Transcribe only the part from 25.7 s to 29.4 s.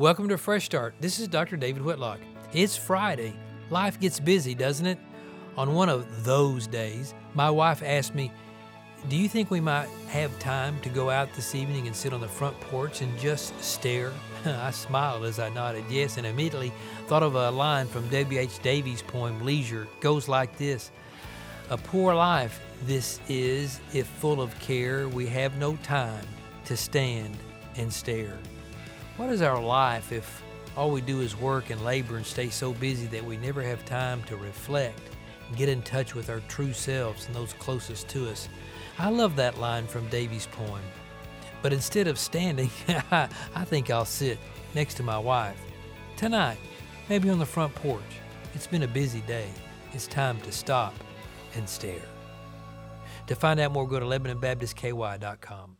time to stand and stare. What